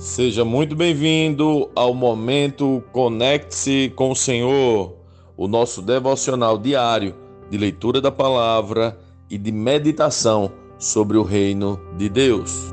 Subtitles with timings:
[0.00, 4.96] Seja muito bem-vindo ao momento Conecte-se com o Senhor,
[5.36, 7.14] o nosso devocional diário
[7.50, 12.72] de leitura da palavra e de meditação sobre o reino de Deus.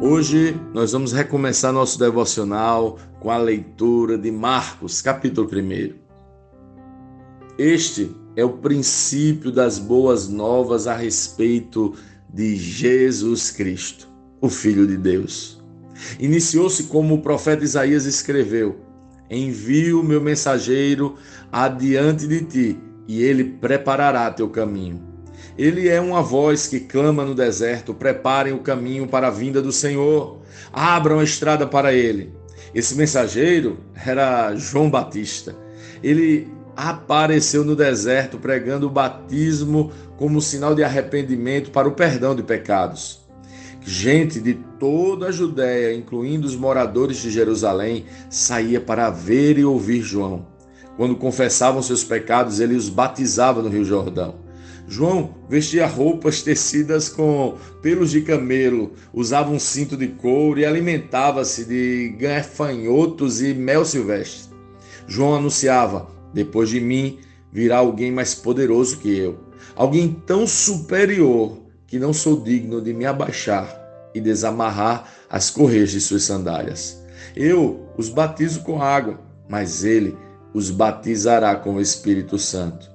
[0.00, 5.92] Hoje nós vamos recomeçar nosso devocional com a leitura de Marcos, capítulo 1.
[7.58, 11.94] Este é o princípio das boas novas a respeito
[12.32, 14.11] de Jesus Cristo
[14.42, 15.62] o Filho de Deus.
[16.18, 18.80] Iniciou-se como o profeta Isaías escreveu:
[19.30, 21.14] Envio meu mensageiro
[21.50, 25.00] adiante de ti, e ele preparará teu caminho.
[25.56, 29.72] Ele é uma voz que clama no deserto: preparem o caminho para a vinda do
[29.72, 30.40] Senhor,
[30.72, 32.34] abram a estrada para ele.
[32.74, 35.54] Esse mensageiro era João Batista.
[36.02, 42.42] Ele apareceu no deserto pregando o batismo como sinal de arrependimento para o perdão de
[42.42, 43.21] pecados.
[43.84, 50.02] Gente de toda a Judéia, incluindo os moradores de Jerusalém, saía para ver e ouvir
[50.02, 50.46] João.
[50.96, 54.36] Quando confessavam seus pecados, ele os batizava no Rio Jordão.
[54.86, 61.64] João vestia roupas tecidas com pelos de camelo, usava um cinto de couro e alimentava-se
[61.64, 64.54] de gafanhotos e mel silvestre.
[65.08, 67.18] João anunciava: Depois de mim
[67.50, 69.40] virá alguém mais poderoso que eu,
[69.74, 73.81] alguém tão superior que não sou digno de me abaixar
[74.14, 77.02] e desamarrar as correias de suas sandálias.
[77.34, 80.16] Eu os batizo com água, mas ele
[80.52, 82.90] os batizará com o Espírito Santo.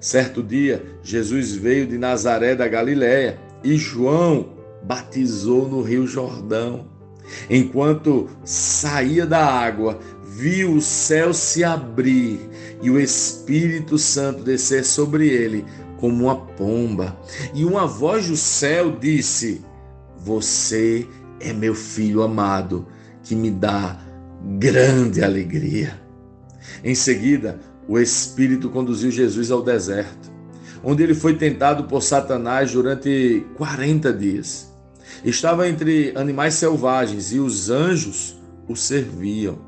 [0.00, 6.86] Certo dia, Jesus veio de Nazaré da Galiléia e João batizou no Rio Jordão.
[7.48, 12.40] Enquanto saía da água, viu o céu se abrir
[12.82, 15.64] e o Espírito Santo descer sobre ele
[15.98, 17.16] como uma pomba.
[17.54, 19.62] E uma voz do céu disse:
[20.22, 21.06] Você
[21.40, 22.86] é meu filho amado,
[23.22, 23.98] que me dá
[24.58, 26.00] grande alegria.
[26.84, 27.58] Em seguida,
[27.88, 30.30] o Espírito conduziu Jesus ao deserto,
[30.84, 34.70] onde ele foi tentado por Satanás durante 40 dias.
[35.24, 38.38] Estava entre animais selvagens e os anjos
[38.68, 39.58] o serviam.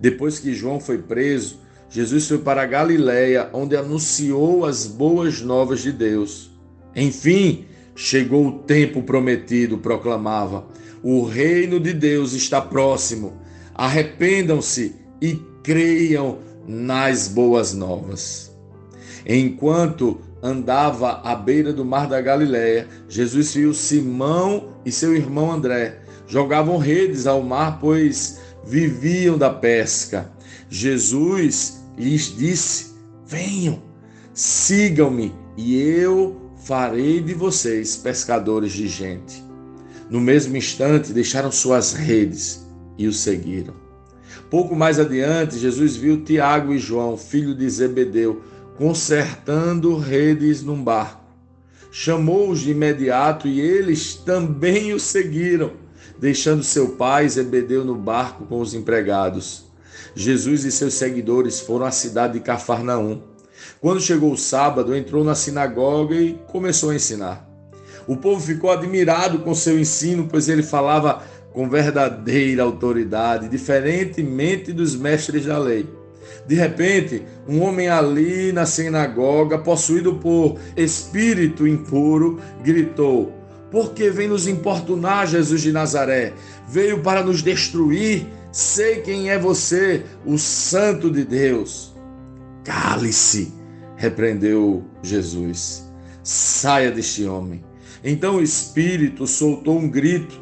[0.00, 1.58] Depois que João foi preso,
[1.90, 6.50] Jesus foi para a Galiléia, onde anunciou as boas novas de Deus.
[6.94, 7.66] Enfim,
[8.00, 10.66] chegou o tempo prometido, proclamava.
[11.02, 13.34] O reino de Deus está próximo.
[13.74, 18.50] Arrependam-se e creiam nas boas novas.
[19.26, 26.00] Enquanto andava à beira do mar da Galiléia, Jesus viu Simão e seu irmão André.
[26.26, 30.32] Jogavam redes ao mar, pois viviam da pesca.
[30.70, 32.94] Jesus lhes disse:
[33.26, 33.82] Venham,
[34.32, 36.39] sigam-me, e eu
[36.70, 39.42] farei de vocês pescadores de gente.
[40.08, 42.64] No mesmo instante, deixaram suas redes
[42.96, 43.74] e o seguiram.
[44.48, 48.44] Pouco mais adiante, Jesus viu Tiago e João, filho de Zebedeu,
[48.76, 51.24] consertando redes num barco.
[51.90, 55.72] Chamou-os de imediato e eles também o seguiram,
[56.20, 59.64] deixando seu pai Zebedeu no barco com os empregados.
[60.14, 63.29] Jesus e seus seguidores foram à cidade de Cafarnaum.
[63.80, 67.48] Quando chegou o sábado, entrou na sinagoga e começou a ensinar.
[68.06, 71.22] O povo ficou admirado com seu ensino, pois ele falava
[71.54, 75.88] com verdadeira autoridade, diferentemente dos mestres da lei.
[76.46, 83.32] De repente, um homem ali na sinagoga, possuído por espírito impuro, gritou:
[83.70, 86.34] Por que vem nos importunar, Jesus de Nazaré?
[86.68, 88.26] Veio para nos destruir?
[88.52, 91.94] Sei quem é você, o Santo de Deus.
[92.64, 93.59] Cale-se,
[94.00, 95.86] repreendeu Jesus.
[96.22, 97.62] Saia deste homem.
[98.02, 100.40] Então o espírito soltou um grito,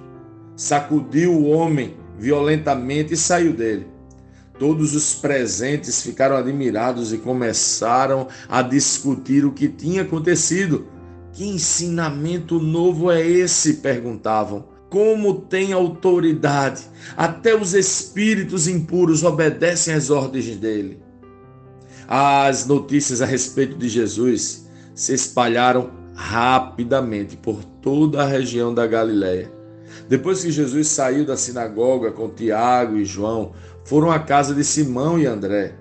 [0.56, 3.88] sacudiu o homem violentamente e saiu dele.
[4.60, 10.86] Todos os presentes ficaram admirados e começaram a discutir o que tinha acontecido.
[11.32, 13.74] Que ensinamento novo é esse?
[13.74, 16.82] perguntavam como tem autoridade.
[17.16, 21.07] Até os espíritos impuros obedecem às ordens dele.
[22.08, 29.52] As notícias a respeito de Jesus se espalharam rapidamente por toda a região da Galiléia.
[30.08, 33.52] Depois que Jesus saiu da sinagoga com Tiago e João,
[33.84, 35.74] foram à casa de Simão e André.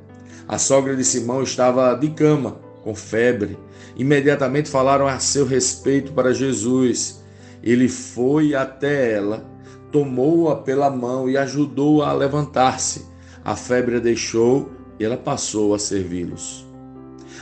[0.47, 3.57] A sogra de Simão estava de cama, com febre.
[3.95, 7.25] Imediatamente falaram a seu respeito para Jesus
[7.63, 9.43] ele foi até ela,
[9.91, 13.05] tomou-a pela mão e ajudou-a a levantar-se.
[13.43, 16.65] A febre a deixou e ela passou a servi-los.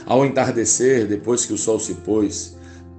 [0.04, 2.56] Ao entardecer, depois que o sol se pôs,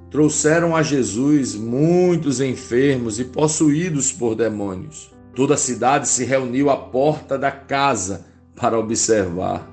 [0.09, 5.11] trouxeram a Jesus muitos enfermos e possuídos por demônios.
[5.35, 8.25] Toda a cidade se reuniu à porta da casa
[8.55, 9.71] para observar.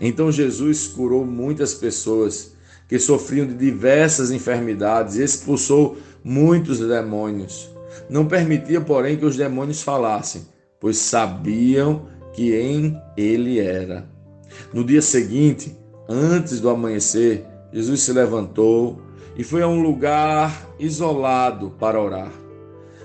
[0.00, 2.52] Então Jesus curou muitas pessoas
[2.88, 7.70] que sofriam de diversas enfermidades e expulsou muitos demônios.
[8.08, 10.48] Não permitia, porém, que os demônios falassem,
[10.80, 14.09] pois sabiam que em ele era.
[14.72, 15.76] No dia seguinte,
[16.08, 19.00] antes do amanhecer, Jesus se levantou
[19.36, 22.32] e foi a um lugar isolado para orar.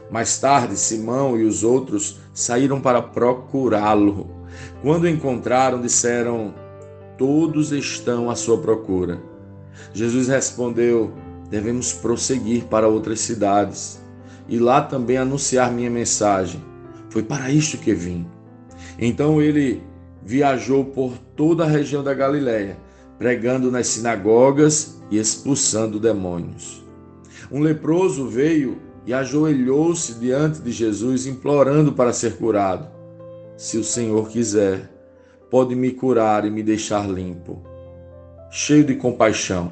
[0.10, 4.30] Mais tarde, Simão e os outros saíram para procurá-lo.
[4.81, 6.54] Quando o encontraram, disseram:
[7.18, 9.19] Todos estão à sua procura.
[9.94, 11.12] Jesus respondeu:
[11.50, 14.00] Devemos prosseguir para outras cidades
[14.48, 16.63] e lá também anunciar minha mensagem.
[17.10, 18.28] Foi para isto que vim.
[19.00, 19.81] Então ele
[20.25, 22.77] viajou por toda a região da Galiléia,
[23.19, 26.83] pregando nas sinagogas e expulsando demônios.
[27.51, 32.88] Um leproso veio e ajoelhou-se diante de Jesus, implorando para ser curado.
[33.56, 34.92] Se o Senhor quiser,
[35.51, 37.62] pode me curar e me deixar limpo.
[38.50, 39.72] Cheio de compaixão,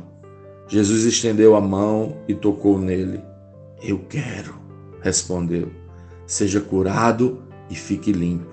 [0.67, 3.21] Jesus estendeu a mão e tocou nele.
[3.81, 4.53] Eu quero,
[5.01, 5.71] respondeu.
[6.27, 8.52] Seja curado e fique limpo.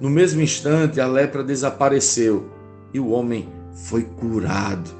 [0.00, 2.50] No mesmo instante, a lepra desapareceu
[2.92, 4.90] e o homem foi curado.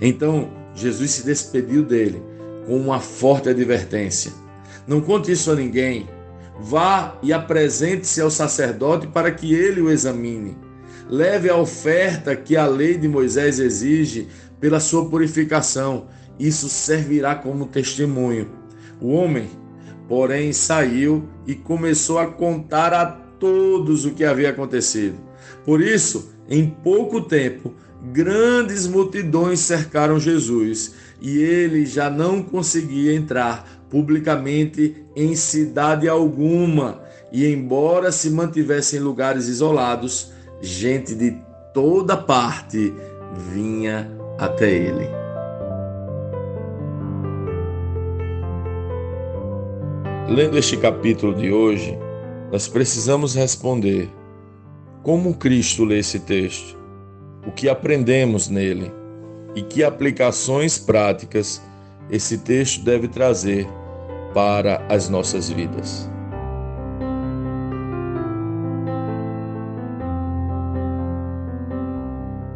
[0.00, 2.22] Então, Jesus se despediu dele
[2.66, 4.32] com uma forte advertência:
[4.86, 6.08] Não conte isso a ninguém.
[6.60, 10.56] Vá e apresente-se ao sacerdote para que ele o examine.
[11.08, 14.28] Leve a oferta que a lei de Moisés exige
[14.60, 16.06] pela sua purificação.
[16.38, 18.50] Isso servirá como testemunho.
[19.00, 19.48] O homem,
[20.08, 25.18] porém, saiu e começou a contar a todos o que havia acontecido.
[25.64, 27.74] Por isso, em pouco tempo,
[28.12, 37.02] grandes multidões cercaram Jesus e ele já não conseguia entrar publicamente em cidade alguma.
[37.32, 41.36] E embora se mantivesse em lugares isolados, gente de
[41.74, 42.94] toda parte
[43.52, 45.08] vinha até ele.
[50.28, 51.98] Lendo este capítulo de hoje,
[52.50, 54.10] nós precisamos responder:
[55.02, 56.78] como Cristo lê esse texto?
[57.46, 58.92] O que aprendemos nele?
[59.54, 61.62] E que aplicações práticas
[62.10, 63.66] esse texto deve trazer
[64.34, 66.08] para as nossas vidas?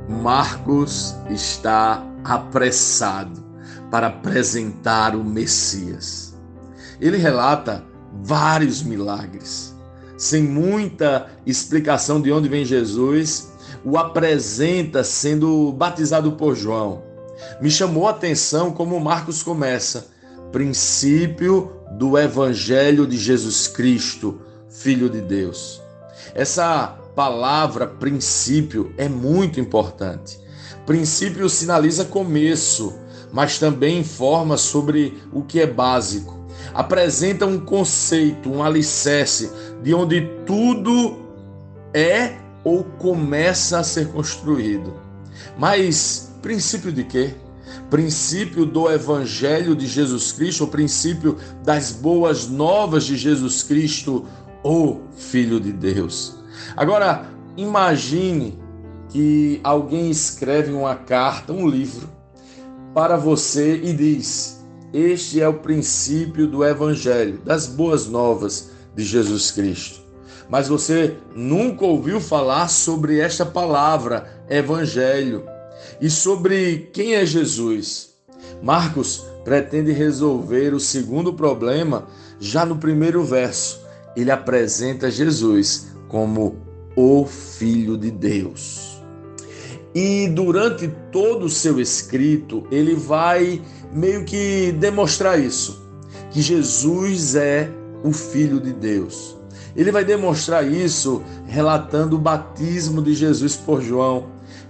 [0.09, 3.43] Marcos está apressado
[3.91, 6.33] para apresentar o Messias
[7.03, 7.85] ele relata
[8.23, 9.72] vários milagres.
[10.23, 13.51] Sem muita explicação de onde vem Jesus,
[13.85, 17.03] o apresenta sendo batizado por João.
[17.61, 20.13] Me chamou a atenção como Marcos começa:
[20.53, 24.41] princípio do Evangelho de Jesus Cristo,
[24.71, 25.83] Filho de Deus.
[26.37, 30.39] Essa palavra princípio é muito importante.
[30.87, 32.95] Princípio sinaliza começo,
[33.33, 36.43] mas também informa sobre o que é básico
[36.75, 39.51] apresenta um conceito, um alicerce
[39.83, 41.17] de onde tudo
[41.93, 44.95] é ou começa a ser construído.
[45.59, 47.35] Mas princípio de quê?
[47.91, 54.25] Princípio do Evangelho de Jesus Cristo, o princípio das boas novas de Jesus Cristo,
[54.63, 56.37] o Filho de Deus.
[56.77, 58.59] Agora, imagine
[59.09, 62.09] que alguém escreve uma carta, um livro,
[62.95, 69.51] para você e diz: este é o princípio do Evangelho, das boas novas de Jesus
[69.51, 70.01] Cristo.
[70.49, 75.45] Mas você nunca ouviu falar sobre esta palavra, Evangelho,
[76.01, 78.11] e sobre quem é Jesus.
[78.63, 82.07] Marcos pretende resolver o segundo problema
[82.39, 83.81] já no primeiro verso.
[84.17, 86.57] Ele apresenta Jesus como
[86.95, 89.03] o Filho de Deus.
[89.95, 95.83] E durante todo o seu escrito, ele vai meio que demonstrar isso,
[96.31, 97.71] que Jesus é
[98.03, 99.37] o Filho de Deus.
[99.75, 104.27] Ele vai demonstrar isso relatando o batismo de Jesus por João,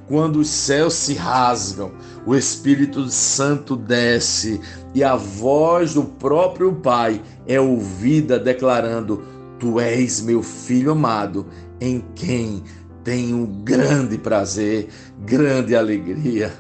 [0.07, 1.93] quando os céus se rasgam,
[2.27, 4.61] o Espírito Santo desce
[4.95, 9.23] e a voz do próprio Pai é ouvida declarando:
[9.59, 11.47] Tu és meu filho amado,
[11.81, 12.63] em quem
[13.03, 14.89] tenho grande prazer,
[15.25, 16.53] grande alegria.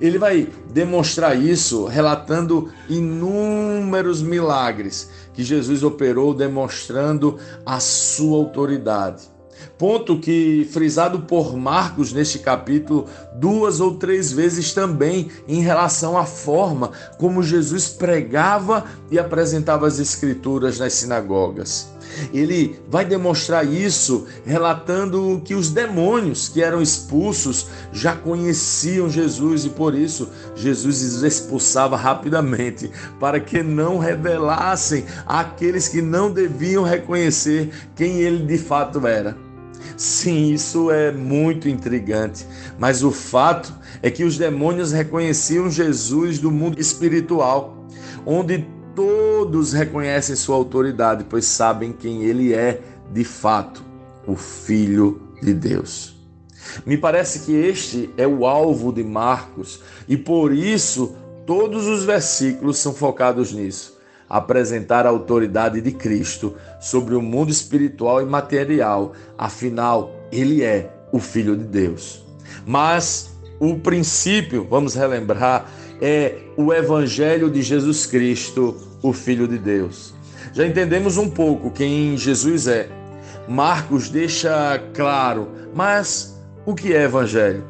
[0.00, 9.32] Ele vai demonstrar isso relatando inúmeros milagres que Jesus operou, demonstrando a sua autoridade.
[9.78, 16.24] Ponto que, frisado por Marcos neste capítulo, duas ou três vezes também em relação à
[16.24, 21.91] forma como Jesus pregava e apresentava as Escrituras nas sinagogas.
[22.32, 29.70] Ele vai demonstrar isso relatando que os demônios que eram expulsos já conheciam Jesus e
[29.70, 37.70] por isso Jesus os expulsava rapidamente, para que não revelassem àqueles que não deviam reconhecer
[37.94, 39.36] quem ele de fato era.
[39.96, 42.46] Sim, isso é muito intrigante,
[42.78, 47.86] mas o fato é que os demônios reconheciam Jesus do mundo espiritual,
[48.24, 52.80] onde todos reconhecem sua autoridade, pois sabem quem ele é
[53.12, 53.84] de fato,
[54.26, 56.16] o Filho de Deus.
[56.86, 62.78] Me parece que este é o alvo de Marcos e por isso todos os versículos
[62.78, 64.00] são focados nisso
[64.32, 71.18] apresentar a autoridade de Cristo sobre o mundo espiritual e material, afinal, ele é o
[71.18, 72.24] Filho de Deus.
[72.64, 73.30] Mas
[73.60, 75.66] o princípio, vamos relembrar,
[76.04, 80.12] é o Evangelho de Jesus Cristo, o Filho de Deus.
[80.52, 82.88] Já entendemos um pouco quem Jesus é.
[83.48, 87.64] Marcos deixa claro, mas o que é Evangelho?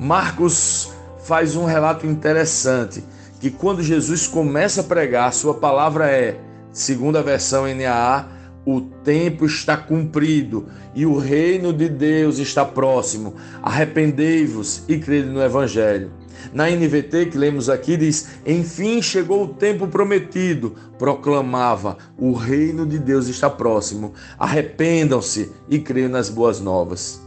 [0.00, 0.90] Marcos
[1.24, 3.04] faz um relato interessante
[3.40, 6.40] que quando Jesus começa a pregar, sua palavra é,
[6.72, 8.26] segundo a versão NAA,
[8.64, 13.34] o tempo está cumprido e o reino de Deus está próximo.
[13.62, 16.10] Arrependei-vos e crede no Evangelho.
[16.52, 22.98] Na NVT que lemos aqui diz: Enfim chegou o tempo prometido, proclamava: O reino de
[22.98, 24.14] Deus está próximo.
[24.38, 27.20] Arrependam-se e creiam nas boas novas.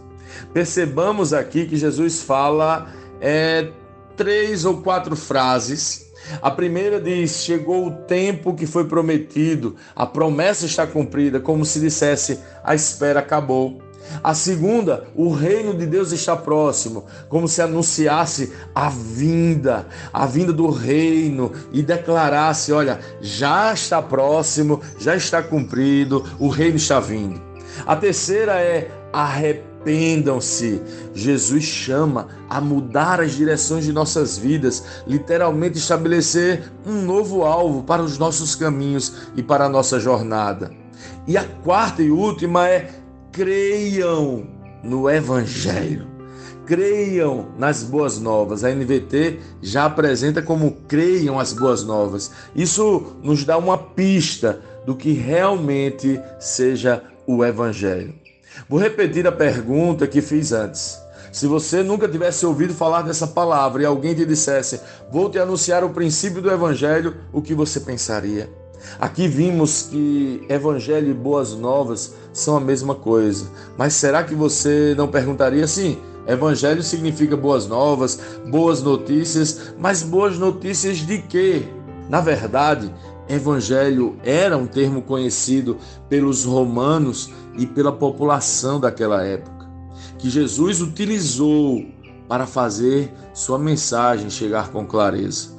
[0.54, 2.88] Percebamos aqui que Jesus fala
[3.20, 3.70] é,
[4.16, 6.10] três ou quatro frases
[6.42, 11.80] a primeira diz: Chegou o tempo que foi prometido, a promessa está cumprida, como se
[11.80, 13.82] dissesse: A espera acabou.
[14.24, 20.52] A segunda, o reino de Deus está próximo, como se anunciasse a vinda, a vinda
[20.52, 27.42] do reino e declarasse: olha, já está próximo, já está cumprido, o reino está vindo.
[27.86, 30.82] A terceira é arrependam-se.
[31.14, 38.02] Jesus chama a mudar as direções de nossas vidas, literalmente estabelecer um novo alvo para
[38.02, 40.72] os nossos caminhos e para a nossa jornada.
[41.28, 42.90] E a quarta e última é
[43.40, 44.46] creiam
[44.84, 46.06] no Evangelho.
[46.66, 48.66] Creiam nas boas novas.
[48.66, 52.32] A NVT já apresenta como creiam as boas novas.
[52.54, 58.14] Isso nos dá uma pista do que realmente seja o Evangelho.
[58.68, 61.00] Vou repetir a pergunta que fiz antes.
[61.32, 65.82] Se você nunca tivesse ouvido falar dessa palavra e alguém te dissesse, vou te anunciar
[65.82, 68.50] o princípio do Evangelho, o que você pensaria?
[69.00, 74.94] Aqui vimos que Evangelho e Boas Novas são a mesma coisa, mas será que você
[74.98, 75.98] não perguntaria assim?
[76.28, 78.20] Evangelho significa boas novas,
[78.52, 81.64] boas notícias, mas boas notícias de quê?
[82.08, 82.94] Na verdade,
[83.28, 89.68] evangelho era um termo conhecido pelos romanos e pela população daquela época,
[90.18, 91.84] que Jesus utilizou
[92.28, 95.50] para fazer sua mensagem chegar com clareza.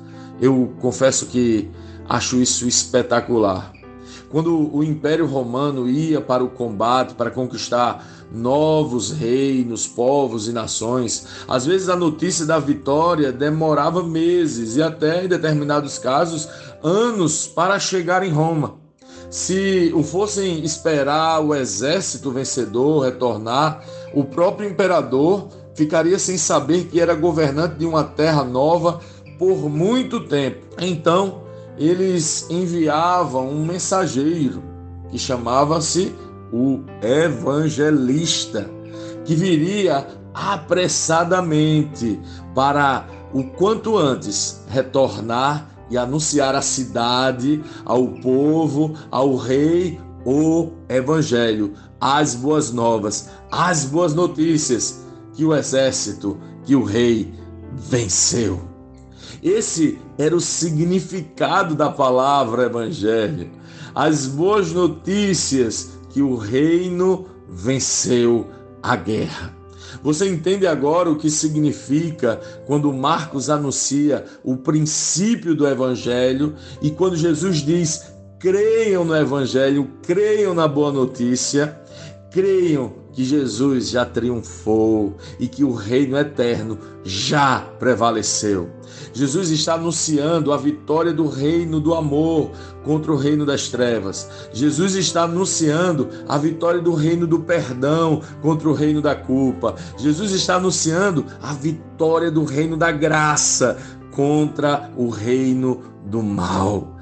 [0.41, 1.69] Eu confesso que
[2.11, 3.73] acho isso espetacular.
[4.29, 11.27] Quando o Império Romano ia para o combate, para conquistar novos reinos, povos e nações,
[11.49, 16.49] às vezes a notícia da vitória demorava meses e até, em determinados casos,
[16.83, 18.75] anos para chegar em Roma.
[19.31, 27.01] Se o fossem esperar o exército vencedor retornar, o próprio imperador ficaria sem saber que
[27.01, 29.01] era governante de uma terra nova
[29.39, 30.67] por muito tempo.
[30.81, 31.50] Então,
[31.81, 34.63] eles enviavam um mensageiro
[35.09, 36.15] que chamava-se
[36.53, 38.71] o evangelista,
[39.25, 42.21] que viria apressadamente
[42.55, 51.73] para o quanto antes retornar e anunciar à cidade, ao povo, ao rei o evangelho,
[51.99, 55.01] as boas novas, as boas notícias
[55.33, 57.33] que o exército, que o rei
[57.73, 58.70] venceu.
[59.43, 63.51] Esse era o significado da palavra evangelho.
[63.95, 68.49] As boas notícias que o reino venceu
[68.83, 69.61] a guerra.
[70.03, 77.17] Você entende agora o que significa quando Marcos anuncia o princípio do Evangelho e quando
[77.17, 81.79] Jesus diz: creiam no Evangelho, creiam na boa notícia,
[82.31, 88.69] creiam que Jesus já triunfou e que o reino eterno já prevaleceu.
[89.13, 92.51] Jesus está anunciando a vitória do reino do amor
[92.85, 94.29] contra o reino das trevas.
[94.53, 99.75] Jesus está anunciando a vitória do reino do perdão contra o reino da culpa.
[99.97, 103.77] Jesus está anunciando a vitória do reino da graça
[104.13, 106.97] contra o reino do mal.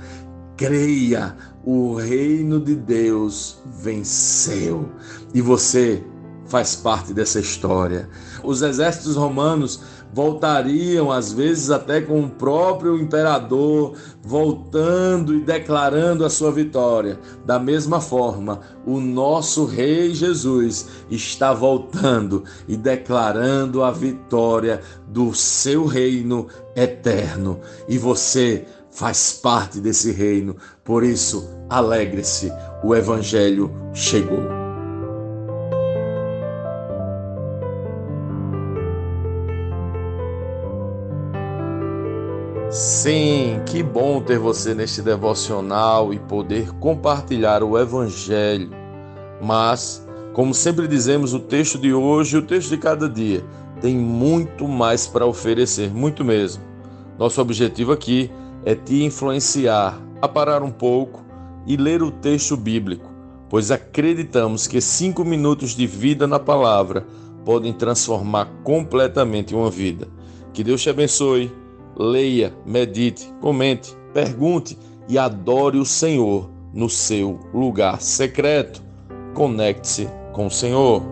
[0.56, 4.88] Creia, o reino de Deus venceu
[5.34, 6.02] e você
[6.46, 8.08] faz parte dessa história.
[8.42, 9.80] Os exércitos romanos
[10.12, 17.20] voltariam, às vezes até com o próprio imperador, voltando e declarando a sua vitória.
[17.44, 25.84] Da mesma forma, o nosso Rei Jesus está voltando e declarando a vitória do seu
[25.84, 27.60] reino eterno.
[27.86, 28.66] E você
[28.98, 30.56] faz parte desse reino.
[30.84, 32.52] Por isso, alegre-se,
[32.82, 34.42] o Evangelho chegou.
[42.68, 48.70] Sim, que bom ter você neste devocional e poder compartilhar o Evangelho.
[49.40, 53.44] Mas, como sempre dizemos, o texto de hoje e o texto de cada dia
[53.80, 56.64] tem muito mais para oferecer, muito mesmo.
[57.16, 58.28] Nosso objetivo aqui
[58.64, 61.24] é te influenciar a parar um pouco
[61.66, 63.10] e ler o texto bíblico,
[63.48, 67.06] pois acreditamos que cinco minutos de vida na palavra
[67.44, 70.08] podem transformar completamente uma vida.
[70.52, 71.52] Que Deus te abençoe
[71.98, 78.82] leia, medite, comente, pergunte e adore o Senhor no seu lugar secreto.
[79.34, 81.02] Conecte-se com o Senhor.